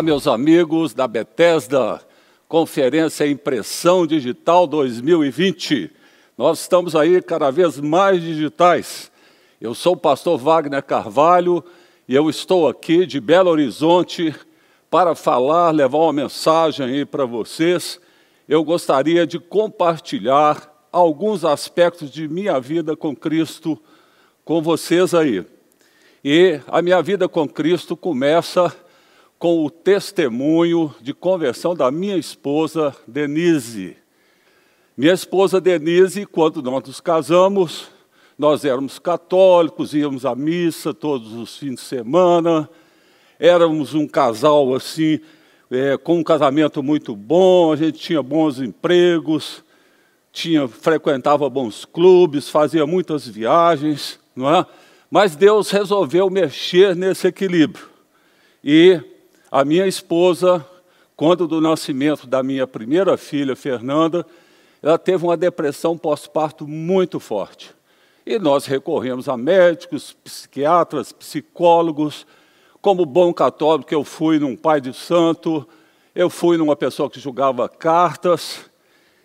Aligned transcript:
Olá, 0.00 0.06
meus 0.06 0.26
amigos 0.26 0.94
da 0.94 1.06
Bethesda, 1.06 2.00
Conferência 2.48 3.26
Impressão 3.26 4.06
Digital 4.06 4.66
2020. 4.66 5.90
Nós 6.38 6.60
estamos 6.60 6.96
aí 6.96 7.20
cada 7.20 7.50
vez 7.50 7.78
mais 7.78 8.22
digitais. 8.22 9.12
Eu 9.60 9.74
sou 9.74 9.92
o 9.92 9.98
pastor 9.98 10.38
Wagner 10.38 10.82
Carvalho 10.82 11.62
e 12.08 12.14
eu 12.14 12.30
estou 12.30 12.66
aqui 12.66 13.04
de 13.04 13.20
Belo 13.20 13.50
Horizonte 13.50 14.34
para 14.90 15.14
falar, 15.14 15.70
levar 15.70 15.98
uma 15.98 16.14
mensagem 16.14 16.86
aí 16.86 17.04
para 17.04 17.26
vocês. 17.26 18.00
Eu 18.48 18.64
gostaria 18.64 19.26
de 19.26 19.38
compartilhar 19.38 20.88
alguns 20.90 21.44
aspectos 21.44 22.10
de 22.10 22.26
minha 22.26 22.58
vida 22.58 22.96
com 22.96 23.14
Cristo 23.14 23.78
com 24.46 24.62
vocês 24.62 25.12
aí. 25.12 25.44
E 26.24 26.58
a 26.68 26.80
minha 26.80 27.02
vida 27.02 27.28
com 27.28 27.46
Cristo 27.46 27.94
começa 27.94 28.74
com 29.40 29.64
o 29.64 29.70
testemunho 29.70 30.94
de 31.00 31.14
conversão 31.14 31.74
da 31.74 31.90
minha 31.90 32.18
esposa 32.18 32.94
Denise. 33.08 33.96
Minha 34.94 35.14
esposa 35.14 35.58
Denise, 35.58 36.26
quando 36.26 36.60
nós 36.60 36.86
nos 36.86 37.00
casamos, 37.00 37.88
nós 38.38 38.66
éramos 38.66 38.98
católicos, 38.98 39.94
íamos 39.94 40.26
à 40.26 40.34
missa 40.34 40.92
todos 40.92 41.32
os 41.32 41.56
fins 41.56 41.76
de 41.76 41.80
semana, 41.80 42.68
éramos 43.38 43.94
um 43.94 44.06
casal 44.06 44.74
assim, 44.74 45.18
é, 45.70 45.96
com 45.96 46.18
um 46.18 46.22
casamento 46.22 46.82
muito 46.82 47.16
bom, 47.16 47.72
a 47.72 47.76
gente 47.76 47.98
tinha 47.98 48.22
bons 48.22 48.60
empregos, 48.60 49.64
tinha, 50.30 50.68
frequentava 50.68 51.48
bons 51.48 51.86
clubes, 51.86 52.50
fazia 52.50 52.86
muitas 52.86 53.26
viagens, 53.26 54.20
não 54.36 54.54
é? 54.54 54.66
Mas 55.10 55.34
Deus 55.34 55.70
resolveu 55.70 56.28
mexer 56.28 56.94
nesse 56.94 57.26
equilíbrio. 57.26 57.88
E 58.62 59.00
a 59.50 59.64
minha 59.64 59.86
esposa, 59.86 60.64
quando 61.16 61.48
do 61.48 61.60
nascimento 61.60 62.26
da 62.26 62.42
minha 62.42 62.66
primeira 62.66 63.16
filha, 63.16 63.56
Fernanda, 63.56 64.24
ela 64.80 64.96
teve 64.96 65.24
uma 65.24 65.36
depressão 65.36 65.98
pós-parto 65.98 66.68
muito 66.68 67.18
forte. 67.18 67.74
E 68.24 68.38
nós 68.38 68.66
recorremos 68.66 69.28
a 69.28 69.36
médicos, 69.36 70.16
psiquiatras, 70.22 71.10
psicólogos. 71.10 72.26
Como 72.80 73.04
bom 73.04 73.32
católico, 73.34 73.92
eu 73.92 74.04
fui 74.04 74.38
num 74.38 74.56
pai 74.56 74.80
de 74.80 74.94
santo, 74.94 75.66
eu 76.14 76.30
fui 76.30 76.56
numa 76.56 76.76
pessoa 76.76 77.10
que 77.10 77.18
julgava 77.18 77.68
cartas, 77.68 78.70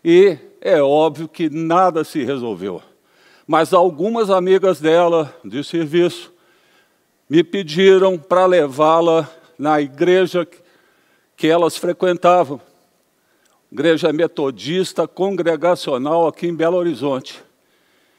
e 0.03 0.37
é 0.59 0.81
óbvio 0.81 1.27
que 1.27 1.49
nada 1.49 2.03
se 2.03 2.23
resolveu. 2.23 2.81
Mas 3.45 3.73
algumas 3.73 4.29
amigas 4.31 4.79
dela, 4.79 5.33
de 5.45 5.63
serviço, 5.63 6.33
me 7.29 7.43
pediram 7.43 8.17
para 8.17 8.45
levá-la 8.45 9.29
na 9.57 9.79
igreja 9.81 10.47
que 11.35 11.47
elas 11.47 11.77
frequentavam, 11.77 12.61
igreja 13.71 14.11
metodista 14.13 15.07
congregacional 15.07 16.27
aqui 16.27 16.47
em 16.47 16.55
Belo 16.55 16.77
Horizonte. 16.77 17.43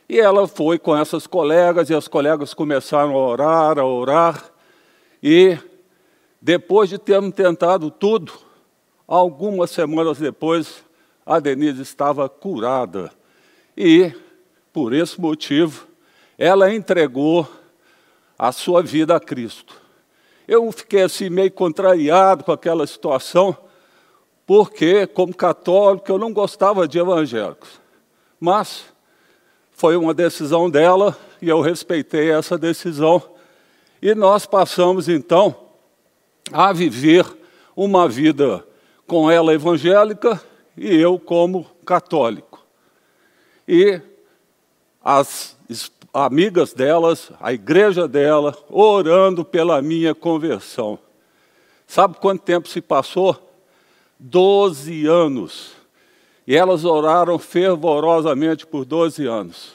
E 0.09 0.21
ela 0.21 0.47
foi 0.47 0.79
com 0.79 0.97
essas 0.97 1.27
colegas, 1.27 1.91
e 1.91 1.95
as 1.95 2.07
colegas 2.07 2.55
começaram 2.55 3.13
a 3.13 3.27
orar, 3.27 3.79
a 3.79 3.85
orar, 3.85 4.53
e 5.23 5.59
depois 6.41 6.89
de 6.89 6.99
termos 6.99 7.35
tentado 7.35 7.91
tudo, 7.91 8.33
algumas 9.07 9.71
semanas 9.71 10.19
depois, 10.19 10.85
a 11.25 11.41
Denise 11.41 11.83
estava 11.83 12.29
curada. 12.29 13.11
E, 13.77 14.13
por 14.73 14.93
esse 14.93 15.21
motivo, 15.21 15.89
ela 16.39 16.73
entregou 16.73 17.49
a 18.39 18.53
sua 18.53 18.83
vida 18.83 19.17
a 19.17 19.21
Cristo. 19.21 19.86
Eu 20.47 20.71
fiquei 20.71 21.03
assim 21.03 21.29
meio 21.29 21.51
contrariado 21.51 22.45
com 22.45 22.53
aquela 22.53 22.87
situação, 22.87 23.57
porque, 24.47 25.07
como 25.07 25.35
católico, 25.35 26.11
eu 26.11 26.19
não 26.19 26.33
gostava 26.33 26.87
de 26.87 26.99
evangélicos. 26.99 27.81
Mas 28.39 28.85
foi 29.73 29.97
uma 29.97 30.15
decisão 30.15 30.71
dela 30.71 31.17
e 31.43 31.49
eu 31.49 31.61
respeitei 31.61 32.31
essa 32.31 32.57
decisão. 32.57 33.23
E 34.01 34.15
nós 34.15 34.47
passamos 34.47 35.09
então 35.09 35.57
a 36.53 36.73
viver 36.73 37.27
uma 37.75 38.09
vida 38.09 38.65
com 39.07 39.31
ela 39.31 39.53
evangélica 39.53 40.41
e 40.77 40.95
eu 40.95 41.19
como 41.19 41.67
católico. 41.85 42.65
E 43.67 44.01
as 45.03 45.57
amigas 46.25 46.73
delas, 46.73 47.31
a 47.39 47.53
igreja 47.53 48.09
dela, 48.09 48.57
orando 48.71 49.45
pela 49.45 49.83
minha 49.83 50.15
conversão. 50.15 50.99
Sabe 51.87 52.17
quanto 52.19 52.43
tempo 52.43 52.69
se 52.69 52.81
passou? 52.81 53.37
Doze 54.19 55.07
anos. 55.07 55.73
E 56.47 56.57
elas 56.57 56.85
oraram 56.85 57.39
fervorosamente 57.39 58.67
por 58.67 58.85
doze 58.87 59.27
anos. 59.27 59.75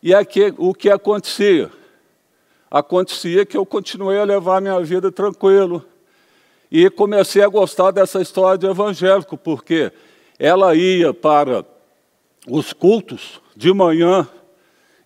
E 0.00 0.14
aqui, 0.14 0.54
o 0.56 0.72
que 0.72 0.88
acontecia? 0.88 1.72
Acontecia 2.70 3.44
que 3.44 3.56
eu 3.56 3.66
continuei 3.66 4.20
a 4.20 4.24
levar 4.24 4.60
minha 4.60 4.80
vida 4.82 5.10
tranquilo. 5.10 5.84
E 6.70 6.88
comecei 6.90 7.42
a 7.42 7.48
gostar 7.48 7.90
dessa 7.90 8.20
história 8.20 8.58
de 8.58 8.66
evangélico, 8.66 9.36
porque 9.36 9.90
ela 10.38 10.76
ia 10.76 11.12
para 11.12 11.64
os 12.46 12.72
cultos 12.72 13.40
de 13.56 13.72
manhã 13.72 14.28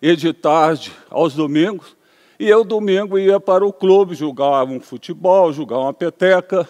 e 0.01 0.15
de 0.15 0.33
tarde 0.33 0.91
aos 1.09 1.33
domingos, 1.33 1.95
e 2.37 2.49
eu 2.49 2.63
domingo 2.63 3.17
ia 3.17 3.39
para 3.39 3.65
o 3.65 3.71
clube, 3.71 4.15
jogar 4.15 4.65
um 4.65 4.81
futebol, 4.81 5.53
jogar 5.53 5.77
uma 5.77 5.93
peteca, 5.93 6.67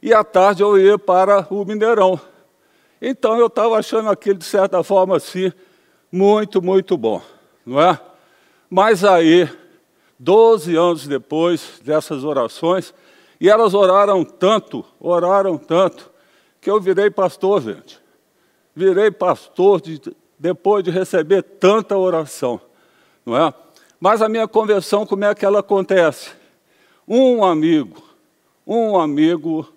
e 0.00 0.12
à 0.12 0.22
tarde 0.22 0.62
eu 0.62 0.78
ia 0.78 0.98
para 0.98 1.46
o 1.50 1.64
Mineirão. 1.64 2.20
Então 3.00 3.36
eu 3.36 3.46
estava 3.46 3.78
achando 3.78 4.10
aquilo, 4.10 4.38
de 4.38 4.44
certa 4.44 4.82
forma, 4.82 5.16
assim, 5.16 5.52
muito, 6.10 6.62
muito 6.62 6.96
bom, 6.96 7.20
não 7.66 7.80
é? 7.80 7.98
Mas 8.70 9.02
aí, 9.02 9.48
12 10.18 10.76
anos 10.76 11.06
depois 11.06 11.80
dessas 11.82 12.22
orações, 12.22 12.94
e 13.40 13.48
elas 13.48 13.74
oraram 13.74 14.24
tanto, 14.24 14.84
oraram 15.00 15.58
tanto, 15.58 16.12
que 16.60 16.70
eu 16.70 16.80
virei 16.80 17.10
pastor, 17.10 17.60
gente. 17.60 17.98
Virei 18.74 19.10
pastor 19.10 19.80
de 19.80 20.00
depois 20.42 20.82
de 20.82 20.90
receber 20.90 21.40
tanta 21.40 21.96
oração, 21.96 22.60
não 23.24 23.36
é? 23.36 23.54
Mas 24.00 24.20
a 24.20 24.28
minha 24.28 24.48
conversão, 24.48 25.06
como 25.06 25.24
é 25.24 25.32
que 25.36 25.46
ela 25.46 25.60
acontece? 25.60 26.32
Um 27.06 27.44
amigo, 27.44 28.02
um 28.66 28.98
amigo 28.98 29.72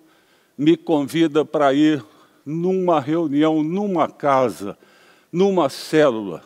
me 0.58 0.76
convida 0.76 1.44
para 1.44 1.72
ir 1.72 2.04
numa 2.44 2.98
reunião, 2.98 3.62
numa 3.62 4.08
casa, 4.08 4.76
numa 5.30 5.68
célula. 5.68 6.42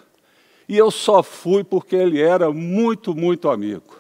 E 0.68 0.76
eu 0.76 0.90
só 0.90 1.22
fui 1.22 1.64
porque 1.64 1.96
ele 1.96 2.20
era 2.20 2.52
muito, 2.52 3.14
muito 3.14 3.48
amigo. 3.48 3.96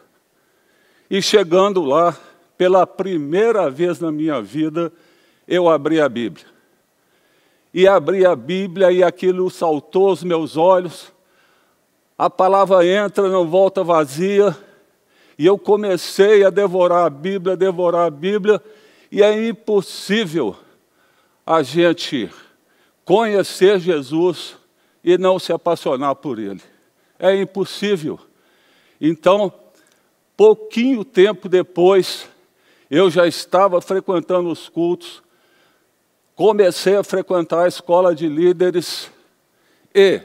E 1.08 1.22
chegando 1.22 1.82
lá, 1.82 2.14
pela 2.58 2.86
primeira 2.86 3.70
vez 3.70 3.98
na 3.98 4.12
minha 4.12 4.42
vida, 4.42 4.92
eu 5.48 5.66
abri 5.66 5.98
a 5.98 6.10
Bíblia 6.10 6.49
e 7.72 7.86
abri 7.86 8.26
a 8.26 8.34
Bíblia 8.34 8.90
e 8.90 9.02
aquilo 9.02 9.48
saltou 9.50 10.08
aos 10.08 10.22
meus 10.22 10.56
olhos. 10.56 11.12
A 12.18 12.28
palavra 12.28 12.84
entra, 12.84 13.28
não 13.28 13.46
volta 13.46 13.82
vazia. 13.82 14.56
E 15.38 15.46
eu 15.46 15.56
comecei 15.56 16.44
a 16.44 16.50
devorar 16.50 17.06
a 17.06 17.10
Bíblia, 17.10 17.56
devorar 17.56 18.06
a 18.06 18.10
Bíblia, 18.10 18.62
e 19.10 19.22
é 19.22 19.48
impossível 19.48 20.54
a 21.46 21.62
gente 21.62 22.30
conhecer 23.06 23.80
Jesus 23.80 24.56
e 25.02 25.16
não 25.16 25.38
se 25.38 25.52
apaixonar 25.52 26.14
por 26.16 26.38
Ele. 26.38 26.60
É 27.18 27.34
impossível. 27.34 28.20
Então, 29.00 29.52
pouquinho 30.36 31.04
tempo 31.04 31.48
depois, 31.48 32.28
eu 32.90 33.10
já 33.10 33.26
estava 33.26 33.80
frequentando 33.80 34.50
os 34.50 34.68
cultos, 34.68 35.22
comecei 36.40 36.96
a 36.96 37.04
frequentar 37.04 37.64
a 37.64 37.68
escola 37.68 38.14
de 38.14 38.26
líderes 38.26 39.10
e, 39.94 40.22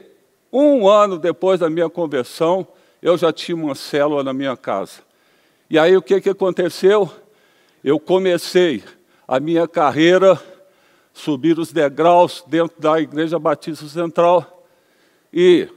um 0.50 0.88
ano 0.88 1.18
depois 1.18 1.60
da 1.60 1.68
minha 1.68 1.90
conversão, 1.90 2.66
eu 3.02 3.18
já 3.18 3.30
tinha 3.30 3.54
uma 3.54 3.74
célula 3.74 4.24
na 4.24 4.32
minha 4.32 4.56
casa. 4.56 5.02
E 5.68 5.78
aí 5.78 5.94
o 5.94 6.00
que, 6.00 6.18
que 6.22 6.30
aconteceu? 6.30 7.10
Eu 7.84 8.00
comecei 8.00 8.82
a 9.28 9.38
minha 9.38 9.68
carreira, 9.68 10.42
subir 11.12 11.58
os 11.58 11.70
degraus 11.70 12.42
dentro 12.46 12.80
da 12.80 12.98
Igreja 12.98 13.38
Batista 13.38 13.86
Central 13.86 14.66
e 15.30 15.68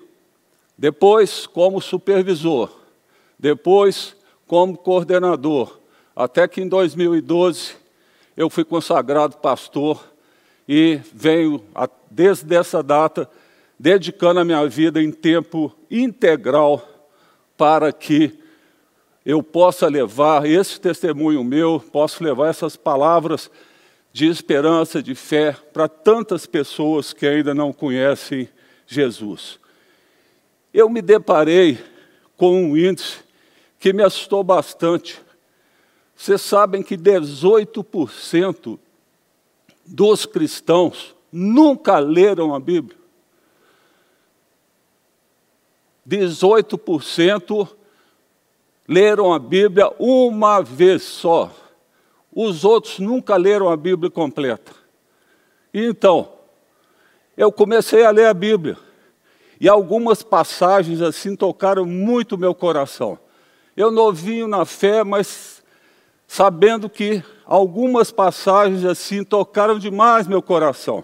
depois 0.77 1.47
como 1.47 1.81
supervisor, 1.81 2.71
depois 3.37 4.15
como 4.47 4.77
coordenador, 4.77 5.81
até 6.15 6.47
que 6.47 6.61
em 6.61 6.67
2012 6.69 7.73
eu 8.37 8.49
fui 8.49 8.63
consagrado 8.63 9.35
pastor 9.35 10.01
e 10.71 11.01
venho, 11.11 11.65
desde 12.11 12.55
essa 12.55 12.83
data, 12.83 13.27
dedicando 13.79 14.39
a 14.39 14.45
minha 14.45 14.63
vida 14.67 15.01
em 15.01 15.11
tempo 15.11 15.75
integral 15.89 16.87
para 17.57 17.91
que 17.91 18.37
eu 19.25 19.41
possa 19.41 19.87
levar 19.87 20.45
esse 20.45 20.79
testemunho 20.79 21.43
meu, 21.43 21.83
posso 21.91 22.23
levar 22.23 22.49
essas 22.49 22.75
palavras 22.75 23.49
de 24.13 24.27
esperança, 24.27 25.01
de 25.01 25.15
fé 25.15 25.55
para 25.73 25.87
tantas 25.87 26.45
pessoas 26.45 27.13
que 27.13 27.25
ainda 27.25 27.55
não 27.55 27.73
conhecem 27.73 28.47
Jesus. 28.85 29.59
Eu 30.71 30.87
me 30.87 31.01
deparei 31.01 31.79
com 32.37 32.63
um 32.63 32.77
índice 32.77 33.21
que 33.79 33.91
me 33.91 34.03
assustou 34.03 34.43
bastante. 34.43 35.19
Vocês 36.15 36.41
sabem 36.41 36.83
que 36.83 36.95
18% 36.95 38.77
dos 39.89 40.25
cristãos 40.25 41.15
nunca 41.31 41.99
leram 41.99 42.53
a 42.53 42.59
Bíblia. 42.59 42.97
18% 46.07 47.67
leram 48.87 49.31
a 49.31 49.39
Bíblia 49.39 49.91
uma 49.99 50.61
vez 50.61 51.03
só. 51.03 51.51
Os 52.33 52.63
outros 52.63 52.99
nunca 52.99 53.35
leram 53.35 53.69
a 53.69 53.77
Bíblia 53.77 54.09
completa. 54.09 54.73
então, 55.73 56.33
eu 57.37 57.51
comecei 57.51 58.03
a 58.03 58.11
ler 58.11 58.25
a 58.25 58.33
Bíblia. 58.33 58.77
E 59.61 59.67
algumas 59.67 60.23
passagens 60.23 61.01
assim 61.01 61.35
tocaram 61.35 61.85
muito 61.85 62.37
meu 62.37 62.53
coração. 62.53 63.19
Eu 63.75 63.91
novinho 63.91 64.47
na 64.47 64.65
fé, 64.65 65.03
mas 65.03 65.63
sabendo 66.27 66.89
que 66.89 67.23
algumas 67.49 68.11
passagens 68.11 68.85
assim 68.85 69.23
tocaram 69.23 69.79
demais 69.79 70.27
meu 70.27 70.39
coração. 70.39 71.03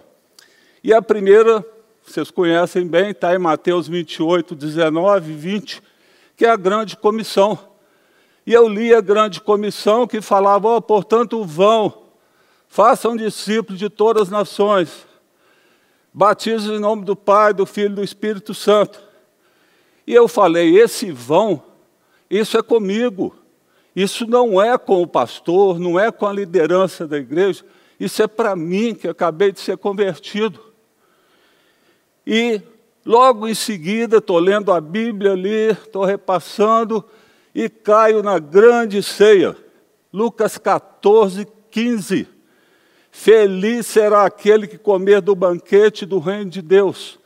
E 0.82 0.94
a 0.94 1.02
primeira, 1.02 1.66
vocês 2.06 2.30
conhecem 2.30 2.86
bem, 2.86 3.10
está 3.10 3.34
em 3.34 3.38
Mateus 3.38 3.88
28, 3.88 4.54
19 4.54 5.32
e 5.32 5.34
20, 5.34 5.82
que 6.36 6.46
é 6.46 6.48
a 6.48 6.54
grande 6.54 6.96
comissão. 6.96 7.58
E 8.46 8.52
eu 8.52 8.68
li 8.68 8.94
a 8.94 9.00
grande 9.00 9.40
comissão 9.40 10.06
que 10.06 10.20
falava: 10.20 10.68
oh, 10.68 10.80
portanto, 10.80 11.42
vão, 11.42 12.04
façam 12.68 13.16
discípulos 13.16 13.80
de 13.80 13.90
todas 13.90 14.22
as 14.22 14.28
nações, 14.28 15.04
batizem 16.14 16.76
em 16.76 16.78
nome 16.78 17.04
do 17.04 17.16
Pai, 17.16 17.52
do 17.52 17.66
Filho 17.66 17.90
e 17.90 17.96
do 17.96 18.04
Espírito 18.04 18.54
Santo. 18.54 19.02
E 20.06 20.14
eu 20.14 20.28
falei: 20.28 20.78
esse 20.78 21.10
vão, 21.10 21.60
isso 22.30 22.56
é 22.56 22.62
comigo. 22.62 23.34
Isso 23.96 24.26
não 24.26 24.60
é 24.60 24.76
com 24.76 25.00
o 25.00 25.06
pastor, 25.06 25.78
não 25.78 25.98
é 25.98 26.12
com 26.12 26.26
a 26.26 26.32
liderança 26.32 27.08
da 27.08 27.16
igreja, 27.16 27.64
isso 27.98 28.22
é 28.22 28.26
para 28.26 28.54
mim 28.54 28.94
que 28.94 29.08
acabei 29.08 29.50
de 29.50 29.58
ser 29.58 29.78
convertido. 29.78 30.60
E 32.26 32.60
logo 33.06 33.48
em 33.48 33.54
seguida, 33.54 34.18
estou 34.18 34.38
lendo 34.38 34.70
a 34.70 34.82
Bíblia 34.82 35.32
ali, 35.32 35.70
estou 35.70 36.04
repassando, 36.04 37.02
e 37.54 37.70
caio 37.70 38.22
na 38.22 38.38
grande 38.38 39.02
ceia. 39.02 39.56
Lucas 40.12 40.58
14, 40.58 41.48
15. 41.70 42.28
Feliz 43.10 43.86
será 43.86 44.26
aquele 44.26 44.66
que 44.66 44.76
comer 44.76 45.22
do 45.22 45.34
banquete 45.34 46.04
do 46.04 46.18
reino 46.18 46.50
de 46.50 46.60
Deus. 46.60 47.18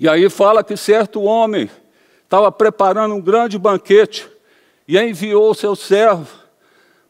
E 0.00 0.08
aí 0.08 0.30
fala 0.30 0.64
que 0.64 0.78
certo 0.78 1.20
homem 1.20 1.68
estava 2.22 2.50
preparando 2.50 3.14
um 3.14 3.20
grande 3.20 3.58
banquete 3.58 4.32
e 4.86 4.98
enviou 4.98 5.50
o 5.50 5.54
seu 5.54 5.74
servo 5.74 6.28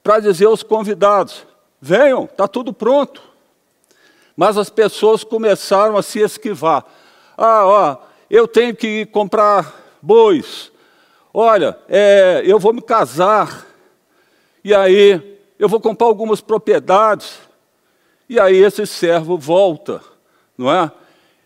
para 0.03 0.21
dizer 0.21 0.47
aos 0.47 0.63
convidados: 0.63 1.47
venham, 1.81 2.25
está 2.25 2.47
tudo 2.47 2.73
pronto. 2.73 3.23
Mas 4.37 4.59
as 4.59 4.69
pessoas 4.69 5.23
começaram 5.23 5.97
a 5.97 6.03
se 6.03 6.19
esquivar. 6.19 6.85
Ah, 7.37 7.65
ó, 7.65 7.97
eu 8.29 8.49
tenho 8.49 8.75
que 8.75 9.07
comprar 9.07 9.73
bois, 10.03 10.73
Olha, 11.37 11.77
é, 11.89 12.45
eu 12.47 12.61
vou 12.61 12.73
me 12.73 12.81
casar, 12.81 13.67
e 14.63 14.73
aí 14.73 15.37
eu 15.59 15.69
vou 15.69 15.81
comprar 15.81 16.07
algumas 16.07 16.41
propriedades, 16.41 17.41
e 18.29 18.39
aí 18.39 18.57
esse 18.57 18.87
servo 18.87 19.37
volta, 19.37 20.01
não 20.57 20.73
é? 20.73 20.93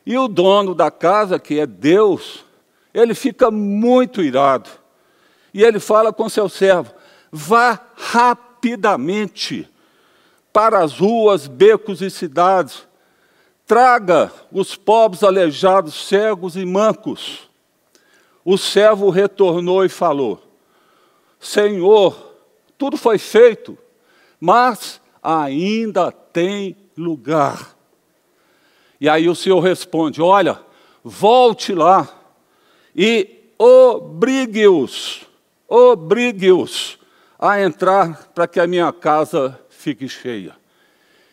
E 0.04 0.18
o 0.18 0.28
dono 0.28 0.74
da 0.74 0.90
casa, 0.90 1.38
que 1.38 1.58
é 1.58 1.64
Deus, 1.64 2.44
ele 2.92 3.14
fica 3.14 3.50
muito 3.50 4.22
irado. 4.22 4.68
E 5.52 5.62
ele 5.62 5.80
fala 5.80 6.12
com 6.12 6.28
seu 6.28 6.48
servo: 6.48 6.92
vá 7.30 7.80
rapidamente 7.96 9.68
para 10.52 10.80
as 10.80 10.98
ruas, 10.98 11.46
becos 11.46 12.02
e 12.02 12.10
cidades, 12.10 12.86
traga 13.66 14.32
os 14.50 14.74
pobres, 14.74 15.22
aleijados, 15.22 15.94
cegos 16.06 16.56
e 16.56 16.64
mancos 16.64 17.48
o 18.50 18.56
servo 18.56 19.10
retornou 19.10 19.84
e 19.84 19.90
falou: 19.90 20.42
Senhor, 21.38 22.34
tudo 22.78 22.96
foi 22.96 23.18
feito, 23.18 23.76
mas 24.40 25.02
ainda 25.22 26.10
tem 26.10 26.74
lugar. 26.96 27.76
E 28.98 29.06
aí 29.06 29.28
o 29.28 29.34
Senhor 29.34 29.60
responde: 29.60 30.22
Olha, 30.22 30.58
volte 31.04 31.74
lá 31.74 32.08
e 32.96 33.52
obrigue-os, 33.58 35.26
obrigue-os 35.68 36.98
a 37.38 37.60
entrar 37.60 38.30
para 38.34 38.48
que 38.48 38.58
a 38.58 38.66
minha 38.66 38.92
casa 38.92 39.60
fique 39.68 40.08
cheia. 40.08 40.56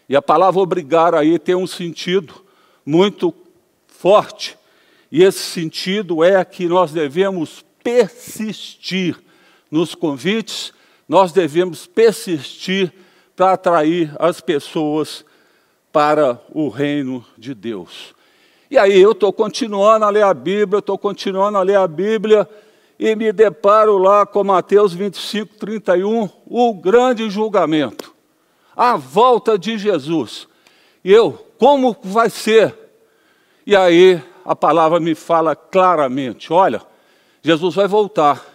E 0.08 0.16
a 0.16 0.22
palavra 0.22 0.60
obrigar 0.60 1.16
aí 1.16 1.40
tem 1.40 1.56
um 1.56 1.66
sentido 1.66 2.34
muito 2.86 3.34
forte 3.88 4.56
e 5.12 5.24
esse 5.24 5.40
sentido 5.40 6.24
é 6.24 6.44
que 6.44 6.68
nós 6.68 6.92
devemos 6.92 7.64
persistir 7.82 9.18
nos 9.72 9.96
convites, 9.96 10.74
nós 11.08 11.32
devemos 11.32 11.88
persistir 11.88 12.92
para 13.36 13.54
atrair 13.54 14.14
as 14.20 14.42
pessoas 14.42 15.24
para 15.92 16.42
o 16.50 16.68
reino 16.68 17.26
de 17.38 17.54
Deus. 17.54 18.14
E 18.70 18.78
aí 18.78 19.00
eu 19.00 19.12
estou 19.12 19.32
continuando 19.32 20.04
a 20.04 20.10
ler 20.10 20.24
a 20.24 20.34
Bíblia, 20.34 20.80
estou 20.80 20.98
continuando 20.98 21.58
a 21.58 21.64
ler 21.64 21.78
a 21.78 21.88
Bíblia 21.88 22.46
e 22.98 23.16
me 23.16 23.32
deparo 23.32 23.98
lá 23.98 24.26
com 24.26 24.44
Mateus 24.44 24.94
25, 24.94 25.56
31, 25.56 26.30
o 26.48 26.74
grande 26.74 27.30
julgamento, 27.30 28.14
a 28.76 28.96
volta 28.96 29.58
de 29.58 29.78
Jesus. 29.78 30.48
E 31.04 31.12
eu, 31.12 31.34
como 31.60 31.96
vai 32.04 32.30
ser? 32.30 32.74
E 33.66 33.76
aí 33.76 34.22
a 34.44 34.56
palavra 34.56 35.00
me 35.00 35.16
fala 35.16 35.56
claramente: 35.56 36.54
olha, 36.54 36.82
Jesus 37.42 37.76
vai 37.76 37.88
voltar 37.88 38.46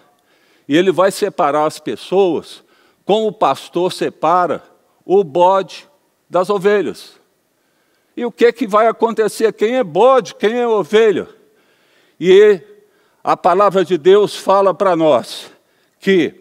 e 0.69 0.77
ele 0.77 0.93
vai 0.93 1.11
separar 1.11 1.67
as 1.67 1.79
pessoas 1.79 2.63
como 3.05 3.27
o 3.27 3.33
pastor 3.33 3.93
separa 3.93 4.63
o 5.05 5.25
bode 5.25 5.89
das 6.29 6.49
ovelhas. 6.49 7.19
E 8.17 8.25
o 8.25 8.31
que, 8.31 8.53
que 8.53 8.67
vai 8.67 8.87
acontecer? 8.87 9.53
Quem 9.53 9.77
é 9.77 9.85
bode, 9.85 10.35
quem 10.35 10.59
é 10.59 10.67
ovelha? 10.67 11.29
E 12.19 12.61
a 13.31 13.37
palavra 13.37 13.85
de 13.85 13.97
Deus 13.97 14.35
fala 14.35 14.75
para 14.75 14.97
nós 14.97 15.53
que 16.01 16.35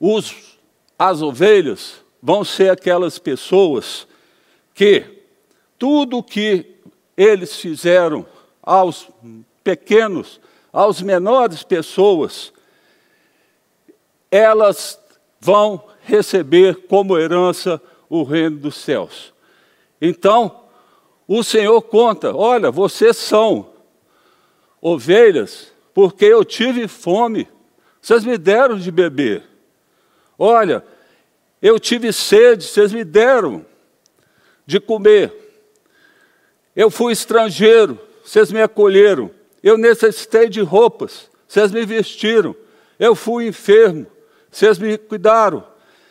os, 0.00 0.58
as 0.98 1.22
ovelhas 1.22 2.04
vão 2.20 2.42
ser 2.44 2.68
aquelas 2.68 3.16
pessoas 3.16 4.04
que 4.74 5.22
tudo 5.78 6.20
que 6.20 6.80
eles 7.16 7.54
fizeram 7.54 8.26
aos 8.60 9.08
pequenos, 9.62 10.40
aos 10.72 11.00
menores 11.00 11.62
pessoas, 11.62 12.52
elas 14.32 14.98
vão 15.38 15.80
receber 16.00 16.88
como 16.88 17.16
herança 17.16 17.80
o 18.08 18.24
reino 18.24 18.58
dos 18.58 18.74
céus. 18.74 19.32
Então, 20.02 20.64
o 21.28 21.44
Senhor 21.44 21.80
conta: 21.82 22.34
olha, 22.34 22.68
vocês 22.68 23.16
são 23.16 23.70
ovelhas, 24.82 25.72
porque 25.94 26.24
eu 26.24 26.44
tive 26.44 26.88
fome, 26.88 27.48
vocês 28.02 28.24
me 28.24 28.36
deram 28.36 28.76
de 28.76 28.90
beber. 28.90 29.44
Olha, 30.36 30.84
eu 31.62 31.78
tive 31.78 32.12
sede, 32.12 32.64
vocês 32.64 32.92
me 32.92 33.04
deram 33.04 33.64
de 34.66 34.80
comer. 34.80 35.32
Eu 36.74 36.90
fui 36.90 37.12
estrangeiro, 37.12 37.98
vocês 38.24 38.50
me 38.50 38.60
acolheram. 38.60 39.30
Eu 39.62 39.78
necessitei 39.78 40.48
de 40.48 40.60
roupas, 40.60 41.30
vocês 41.46 41.70
me 41.70 41.86
vestiram. 41.86 42.54
Eu 42.98 43.14
fui 43.14 43.46
enfermo, 43.46 44.06
vocês 44.50 44.78
me 44.78 44.98
cuidaram. 44.98 45.64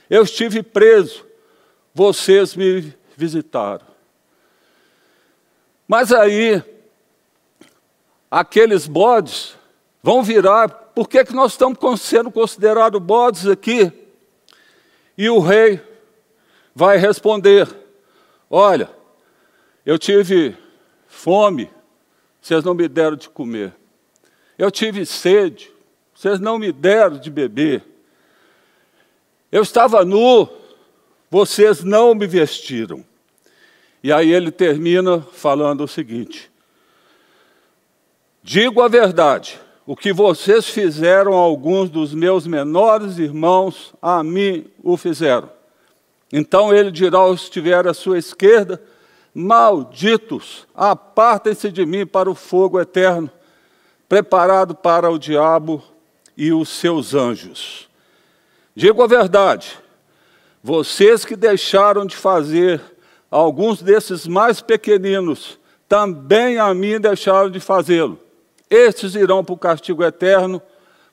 Eu 0.09 0.23
estive 0.23 0.63
preso, 0.63 1.25
vocês 1.93 2.55
me 2.55 2.93
visitaram. 3.17 3.85
Mas 5.85 6.13
aí, 6.13 6.63
aqueles 8.31 8.87
bodes 8.87 9.55
vão 10.03 10.21
virar, 10.21 10.67
por 10.67 11.07
que, 11.07 11.23
que 11.23 11.33
nós 11.33 11.53
estamos 11.53 11.79
sendo 12.01 12.29
considerados 12.29 13.01
bodes 13.01 13.47
aqui? 13.47 13.91
E 15.17 15.29
o 15.29 15.39
rei 15.39 15.81
vai 16.75 16.97
responder: 16.97 17.67
Olha, 18.49 18.89
eu 19.85 19.97
tive 19.97 20.57
fome, 21.07 21.71
vocês 22.41 22.63
não 22.63 22.73
me 22.73 22.87
deram 22.89 23.15
de 23.15 23.29
comer. 23.29 23.73
Eu 24.57 24.69
tive 24.69 25.05
sede, 25.05 25.71
vocês 26.13 26.39
não 26.39 26.59
me 26.59 26.71
deram 26.71 27.17
de 27.17 27.31
beber. 27.31 27.83
Eu 29.51 29.63
estava 29.63 30.03
nu, 30.03 30.49
vocês 31.29 31.83
não 31.83 32.13
me 32.13 32.27
vestiram. 32.27 33.03
E 34.03 34.11
aí 34.11 34.33
ele 34.33 34.51
termina 34.51 35.21
falando 35.21 35.83
o 35.83 35.87
seguinte: 35.87 36.51
Digo 38.41 38.81
a 38.81 38.87
verdade, 38.87 39.59
o 39.85 39.95
que 39.95 40.13
vocês 40.13 40.67
fizeram 40.69 41.33
a 41.33 41.37
alguns 41.37 41.89
dos 41.89 42.13
meus 42.13 42.47
menores 42.47 43.17
irmãos, 43.17 43.93
a 44.01 44.23
mim 44.23 44.65
o 44.81 44.95
fizeram. 44.95 45.49
Então 46.31 46.73
ele 46.73 46.89
dirá 46.89 47.19
aos 47.19 47.41
que 47.41 47.45
estiver 47.45 47.87
à 47.87 47.93
sua 47.93 48.17
esquerda: 48.17 48.81
Malditos, 49.33 50.65
apartem-se 50.73 51.71
de 51.71 51.85
mim 51.85 52.05
para 52.05 52.29
o 52.29 52.35
fogo 52.35 52.79
eterno, 52.79 53.29
preparado 54.07 54.73
para 54.73 55.11
o 55.11 55.19
diabo 55.19 55.83
e 56.37 56.53
os 56.53 56.69
seus 56.69 57.13
anjos. 57.13 57.89
Digo 58.75 59.03
a 59.03 59.07
verdade, 59.07 59.77
vocês 60.63 61.25
que 61.25 61.35
deixaram 61.35 62.05
de 62.05 62.15
fazer 62.15 62.81
alguns 63.29 63.81
desses 63.81 64.25
mais 64.25 64.61
pequeninos, 64.61 65.59
também 65.89 66.57
a 66.57 66.73
mim 66.73 66.99
deixaram 66.99 67.51
de 67.51 67.59
fazê-lo. 67.59 68.22
Estes 68.73 69.13
irão 69.13 69.45
para 69.45 69.53
o 69.53 69.57
castigo 69.57 70.03
eterno, 70.03 70.59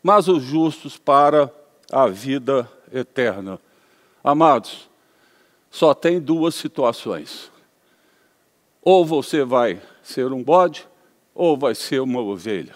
mas 0.03 0.29
os 0.29 0.43
justos 0.43 0.97
para 0.97 1.53
a 1.93 2.07
vida 2.07 2.67
eterna. 2.91 3.61
Amados, 4.25 4.89
só 5.71 5.93
tem 5.93 6.19
duas 6.19 6.55
situações. 6.55 7.53
Ou 8.81 9.05
você 9.05 9.45
vai 9.45 9.79
ser 10.03 10.33
um 10.33 10.43
bode, 10.43 10.89
ou 11.35 11.55
vai 11.55 11.75
ser 11.75 12.01
uma 12.01 12.23
ovelha. 12.23 12.75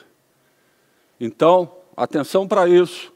Então, 1.18 1.76
atenção 1.96 2.46
para 2.46 2.68
isso. 2.68 3.10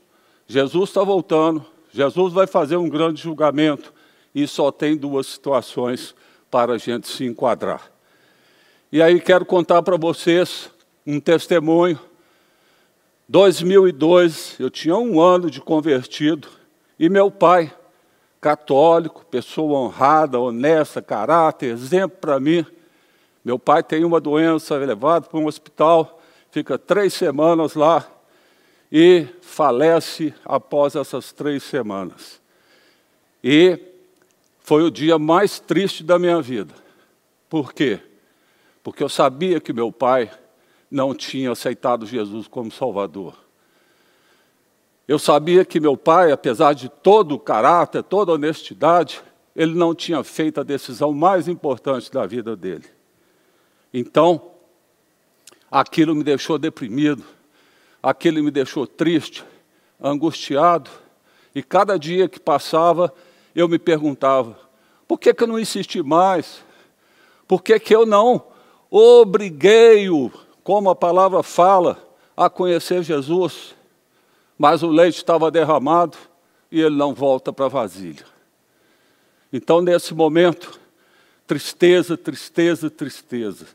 Jesus 0.46 0.88
está 0.88 1.04
voltando, 1.04 1.62
Jesus 1.92 2.32
vai 2.32 2.46
fazer 2.46 2.78
um 2.78 2.88
grande 2.88 3.20
julgamento, 3.20 3.92
e 4.34 4.48
só 4.48 4.72
tem 4.72 4.96
duas 4.96 5.26
situações 5.26 6.14
para 6.50 6.72
a 6.72 6.78
gente 6.78 7.08
se 7.08 7.26
enquadrar. 7.26 7.92
E 8.90 9.02
aí 9.02 9.20
quero 9.20 9.44
contar 9.44 9.82
para 9.82 9.98
vocês 9.98 10.70
um 11.08 11.18
testemunho. 11.18 11.98
2002, 13.26 14.56
eu 14.60 14.68
tinha 14.68 14.94
um 14.94 15.18
ano 15.18 15.50
de 15.50 15.58
convertido 15.58 16.48
e 16.98 17.08
meu 17.08 17.30
pai, 17.30 17.74
católico, 18.38 19.24
pessoa 19.24 19.78
honrada, 19.78 20.38
honesta, 20.38 21.00
caráter, 21.00 21.70
exemplo 21.70 22.18
para 22.20 22.38
mim. 22.38 22.64
Meu 23.42 23.58
pai 23.58 23.82
tem 23.82 24.04
uma 24.04 24.20
doença, 24.20 24.74
é 24.74 24.84
levado 24.84 25.30
para 25.30 25.40
um 25.40 25.46
hospital, 25.46 26.20
fica 26.50 26.76
três 26.76 27.14
semanas 27.14 27.74
lá 27.74 28.06
e 28.92 29.26
falece 29.40 30.34
após 30.44 30.94
essas 30.94 31.32
três 31.32 31.62
semanas. 31.62 32.38
E 33.42 33.78
foi 34.60 34.82
o 34.82 34.90
dia 34.90 35.18
mais 35.18 35.58
triste 35.58 36.04
da 36.04 36.18
minha 36.18 36.42
vida. 36.42 36.74
Por 37.48 37.72
quê? 37.72 37.98
Porque 38.82 39.02
eu 39.02 39.08
sabia 39.08 39.58
que 39.58 39.72
meu 39.72 39.90
pai 39.90 40.30
não 40.90 41.14
tinha 41.14 41.52
aceitado 41.52 42.06
Jesus 42.06 42.48
como 42.48 42.70
Salvador. 42.70 43.34
Eu 45.06 45.18
sabia 45.18 45.64
que 45.64 45.80
meu 45.80 45.96
pai, 45.96 46.32
apesar 46.32 46.74
de 46.74 46.88
todo 46.88 47.34
o 47.34 47.38
caráter, 47.38 48.02
toda 48.02 48.30
a 48.32 48.34
honestidade, 48.34 49.22
ele 49.56 49.74
não 49.74 49.94
tinha 49.94 50.22
feito 50.22 50.60
a 50.60 50.62
decisão 50.62 51.12
mais 51.12 51.48
importante 51.48 52.12
da 52.12 52.26
vida 52.26 52.54
dele. 52.54 52.84
Então, 53.92 54.50
aquilo 55.70 56.14
me 56.14 56.22
deixou 56.22 56.58
deprimido, 56.58 57.24
aquilo 58.02 58.42
me 58.42 58.50
deixou 58.50 58.86
triste, 58.86 59.44
angustiado, 60.00 60.90
e 61.54 61.62
cada 61.62 61.98
dia 61.98 62.28
que 62.28 62.38
passava, 62.38 63.12
eu 63.54 63.66
me 63.66 63.78
perguntava: 63.78 64.58
por 65.06 65.18
que, 65.18 65.32
que 65.32 65.42
eu 65.42 65.48
não 65.48 65.58
insisti 65.58 66.02
mais? 66.02 66.62
Por 67.46 67.62
que, 67.62 67.80
que 67.80 67.96
eu 67.96 68.04
não 68.04 68.44
obriguei-o 68.90 70.30
como 70.68 70.90
a 70.90 70.94
palavra 70.94 71.42
fala, 71.42 71.96
a 72.36 72.50
conhecer 72.50 73.02
Jesus, 73.02 73.74
mas 74.58 74.82
o 74.82 74.88
leite 74.88 75.16
estava 75.16 75.50
derramado 75.50 76.18
e 76.70 76.78
ele 76.78 76.94
não 76.94 77.14
volta 77.14 77.50
para 77.50 77.64
a 77.64 77.70
vasilha. 77.70 78.26
Então, 79.50 79.80
nesse 79.80 80.12
momento, 80.12 80.78
tristeza, 81.46 82.18
tristeza, 82.18 82.90
tristeza. 82.90 83.66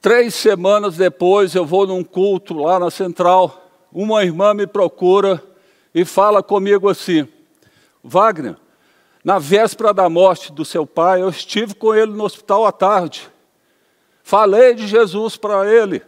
Três 0.00 0.34
semanas 0.34 0.96
depois, 0.96 1.54
eu 1.54 1.66
vou 1.66 1.86
num 1.86 2.02
culto 2.02 2.54
lá 2.54 2.78
na 2.78 2.90
central. 2.90 3.70
Uma 3.92 4.24
irmã 4.24 4.54
me 4.54 4.66
procura 4.66 5.44
e 5.94 6.02
fala 6.02 6.42
comigo 6.42 6.88
assim: 6.88 7.28
Wagner, 8.02 8.56
na 9.22 9.38
véspera 9.38 9.92
da 9.92 10.08
morte 10.08 10.50
do 10.50 10.64
seu 10.64 10.86
pai, 10.86 11.20
eu 11.20 11.28
estive 11.28 11.74
com 11.74 11.94
ele 11.94 12.12
no 12.12 12.24
hospital 12.24 12.64
à 12.64 12.72
tarde. 12.72 13.29
Falei 14.30 14.74
de 14.74 14.86
Jesus 14.86 15.36
para 15.36 15.68
ele. 15.68 16.00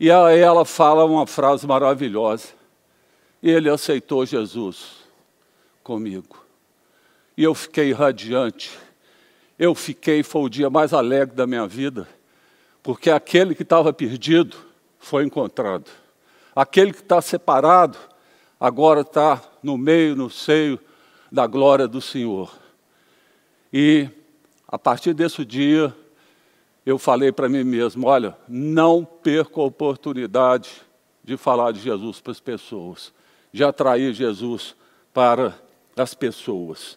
E 0.00 0.10
aí 0.10 0.40
ela 0.40 0.64
fala 0.64 1.04
uma 1.04 1.24
frase 1.24 1.68
maravilhosa. 1.68 2.48
E 3.40 3.48
ele 3.48 3.70
aceitou 3.70 4.26
Jesus 4.26 5.04
comigo. 5.84 6.44
E 7.36 7.44
eu 7.44 7.54
fiquei 7.54 7.92
radiante. 7.92 8.76
Eu 9.56 9.72
fiquei, 9.72 10.24
foi 10.24 10.42
o 10.42 10.48
dia 10.48 10.68
mais 10.68 10.92
alegre 10.92 11.36
da 11.36 11.46
minha 11.46 11.64
vida, 11.68 12.08
porque 12.82 13.08
aquele 13.08 13.54
que 13.54 13.62
estava 13.62 13.92
perdido 13.92 14.56
foi 14.98 15.24
encontrado. 15.24 15.88
Aquele 16.56 16.92
que 16.92 17.02
está 17.02 17.22
separado, 17.22 17.96
agora 18.58 19.02
está 19.02 19.40
no 19.62 19.78
meio, 19.78 20.16
no 20.16 20.28
seio 20.28 20.76
da 21.30 21.46
glória 21.46 21.86
do 21.86 22.00
Senhor. 22.00 22.52
E 23.72 24.08
a 24.66 24.76
partir 24.76 25.14
desse 25.14 25.44
dia, 25.44 25.94
eu 26.88 26.98
falei 26.98 27.30
para 27.30 27.50
mim 27.50 27.64
mesmo: 27.64 28.06
olha, 28.06 28.34
não 28.48 29.04
perca 29.04 29.60
a 29.60 29.64
oportunidade 29.64 30.70
de 31.22 31.36
falar 31.36 31.70
de 31.70 31.80
Jesus 31.80 32.18
para 32.18 32.30
as 32.30 32.40
pessoas, 32.40 33.12
de 33.52 33.62
atrair 33.62 34.14
Jesus 34.14 34.74
para 35.12 35.54
as 35.94 36.14
pessoas. 36.14 36.96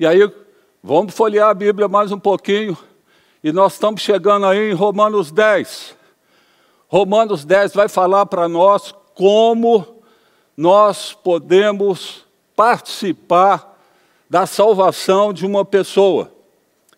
E 0.00 0.04
aí, 0.04 0.28
vamos 0.82 1.14
folhear 1.14 1.48
a 1.48 1.54
Bíblia 1.54 1.86
mais 1.86 2.10
um 2.10 2.18
pouquinho, 2.18 2.76
e 3.44 3.52
nós 3.52 3.74
estamos 3.74 4.00
chegando 4.00 4.46
aí 4.46 4.72
em 4.72 4.74
Romanos 4.74 5.30
10. 5.30 5.96
Romanos 6.88 7.44
10 7.44 7.72
vai 7.72 7.88
falar 7.88 8.26
para 8.26 8.48
nós 8.48 8.92
como 9.14 10.02
nós 10.56 11.12
podemos 11.12 12.26
participar 12.56 13.78
da 14.28 14.44
salvação 14.44 15.32
de 15.32 15.46
uma 15.46 15.64
pessoa. 15.64 16.32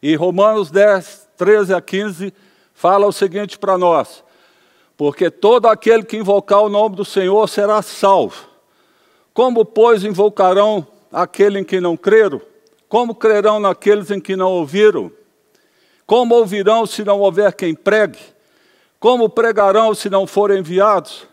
E 0.03 0.15
Romanos 0.17 0.71
10, 0.71 1.22
13 1.43 1.75
a 1.75 1.81
15, 1.81 2.33
fala 2.73 3.05
o 3.05 3.11
seguinte 3.11 3.59
para 3.59 3.77
nós: 3.77 4.23
Porque 4.97 5.29
todo 5.29 5.67
aquele 5.67 6.05
que 6.05 6.17
invocar 6.17 6.61
o 6.63 6.69
nome 6.69 6.95
do 6.95 7.05
Senhor 7.05 7.49
será 7.49 7.83
salvo. 7.83 8.47
Como, 9.35 9.65
pois, 9.65 10.05
invocarão 10.05 10.87
aquele 11.11 11.59
em 11.59 11.65
que 11.65 11.81
não 11.81 11.97
creram? 11.97 12.41
Como 12.89 13.13
crerão 13.13 13.59
naqueles 13.59 14.13
em 14.13 14.21
que 14.21 14.37
não 14.37 14.53
ouviram? 14.53 15.11
Como 16.07 16.37
ouvirão 16.37 16.87
se 16.87 17.05
não 17.05 17.19
houver 17.19 17.53
quem 17.55 17.75
pregue? 17.75 18.21
Como 19.01 19.29
pregarão 19.29 19.93
se 19.97 20.09
não 20.09 20.29
forem 20.29 20.61
enviados? 20.61 21.27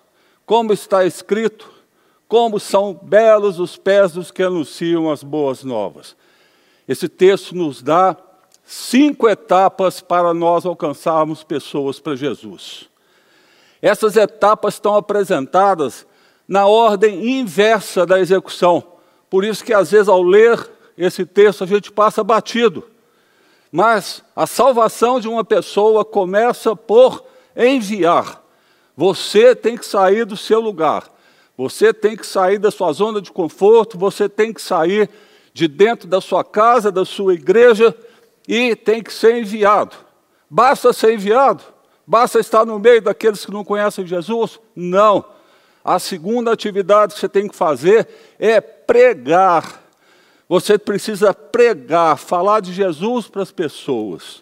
Como 0.43 0.73
está 0.73 1.05
escrito: 1.05 1.71
Como 2.27 2.59
são 2.59 2.95
belos 2.95 3.59
os 3.59 3.77
pés 3.77 4.13
dos 4.13 4.31
que 4.31 4.41
anunciam 4.41 5.11
as 5.11 5.21
boas 5.21 5.63
novas. 5.63 6.15
Esse 6.87 7.07
texto 7.07 7.55
nos 7.55 7.83
dá 7.83 8.17
cinco 8.71 9.27
etapas 9.27 9.99
para 9.99 10.31
nós 10.31 10.63
alcançarmos 10.63 11.43
pessoas 11.43 11.99
para 11.99 12.15
Jesus. 12.15 12.87
Essas 13.81 14.15
etapas 14.15 14.75
estão 14.75 14.95
apresentadas 14.95 16.05
na 16.47 16.67
ordem 16.67 17.39
inversa 17.39 18.05
da 18.05 18.19
execução. 18.19 18.83
Por 19.27 19.43
isso 19.43 19.63
que 19.63 19.73
às 19.73 19.89
vezes 19.89 20.07
ao 20.07 20.21
ler 20.21 20.69
esse 20.95 21.25
texto 21.25 21.63
a 21.63 21.67
gente 21.67 21.91
passa 21.91 22.23
batido. 22.23 22.87
Mas 23.71 24.23
a 24.35 24.45
salvação 24.45 25.19
de 25.19 25.27
uma 25.27 25.43
pessoa 25.43 26.05
começa 26.05 26.75
por 26.75 27.23
enviar. 27.57 28.39
Você 28.95 29.55
tem 29.55 29.77
que 29.77 29.85
sair 29.85 30.25
do 30.25 30.37
seu 30.37 30.59
lugar. 30.59 31.09
Você 31.57 31.91
tem 31.91 32.15
que 32.15 32.25
sair 32.25 32.59
da 32.59 32.69
sua 32.69 32.93
zona 32.93 33.19
de 33.19 33.31
conforto, 33.31 33.97
você 33.97 34.29
tem 34.29 34.53
que 34.53 34.61
sair 34.61 35.09
de 35.55 35.67
dentro 35.67 36.07
da 36.07 36.21
sua 36.21 36.43
casa, 36.43 36.91
da 36.91 37.03
sua 37.03 37.33
igreja 37.33 37.95
e 38.49 38.75
tem 38.75 39.03
que 39.03 39.13
ser 39.13 39.37
enviado. 39.37 39.95
Basta 40.49 40.91
ser 40.91 41.13
enviado? 41.13 41.63
Basta 42.05 42.39
estar 42.39 42.65
no 42.65 42.79
meio 42.79 42.99
daqueles 42.99 43.45
que 43.45 43.51
não 43.51 43.63
conhecem 43.63 44.07
Jesus? 44.07 44.59
Não. 44.75 45.23
A 45.85 45.99
segunda 45.99 46.51
atividade 46.51 47.13
que 47.13 47.19
você 47.19 47.29
tem 47.29 47.47
que 47.47 47.55
fazer 47.55 48.07
é 48.39 48.59
pregar. 48.59 49.83
Você 50.49 50.79
precisa 50.79 51.31
pregar, 51.31 52.17
falar 52.17 52.59
de 52.59 52.73
Jesus 52.73 53.27
para 53.27 53.43
as 53.43 53.51
pessoas. 53.51 54.41